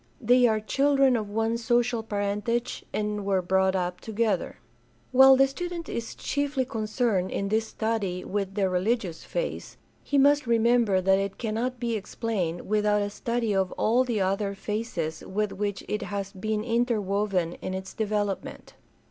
[0.19, 4.57] They are children of one social parentage and were brought up together.
[5.11, 10.47] While the student is chiefly concerned in this study with the religious phase, he must
[10.47, 15.51] remember that it cannot be explained without a study of all the other phases with
[15.51, 18.73] which it has been interwoven in its development.